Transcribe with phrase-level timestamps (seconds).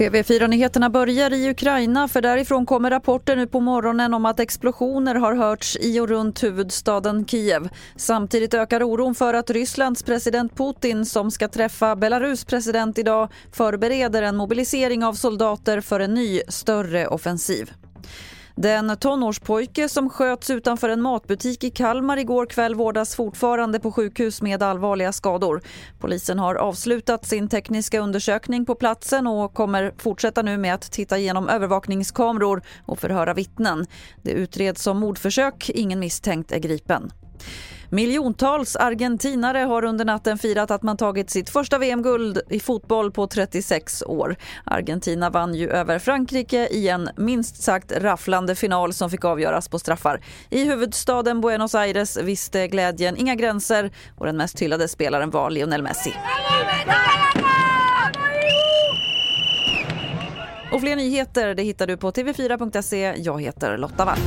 [0.00, 5.34] TV4-nyheterna börjar i Ukraina för därifrån kommer rapporter nu på morgonen om att explosioner har
[5.34, 7.68] hörts i och runt huvudstaden Kiev.
[7.96, 14.22] Samtidigt ökar oron för att Rysslands president Putin som ska träffa Belarus president idag förbereder
[14.22, 17.70] en mobilisering av soldater för en ny, större offensiv.
[18.54, 24.42] Den tonårspojke som sköts utanför en matbutik i Kalmar igår kväll vårdas fortfarande på sjukhus
[24.42, 25.62] med allvarliga skador.
[25.98, 31.18] Polisen har avslutat sin tekniska undersökning på platsen och kommer fortsätta nu med att titta
[31.18, 33.86] igenom övervakningskameror och förhöra vittnen.
[34.22, 37.10] Det utreds som mordförsök, ingen misstänkt är gripen.
[37.92, 43.26] Miljontals argentinare har under natten firat att man tagit sitt första VM-guld i fotboll på
[43.26, 44.36] 36 år.
[44.64, 49.78] Argentina vann ju över Frankrike i en minst sagt rafflande final som fick avgöras på
[49.78, 50.20] straffar.
[50.50, 55.82] I huvudstaden Buenos Aires visste glädjen inga gränser och den mest hyllade spelaren var Lionel
[55.82, 56.14] Messi.
[60.72, 63.14] Och fler nyheter det hittar du på tv4.se.
[63.16, 64.18] Jag heter Lotta Wall.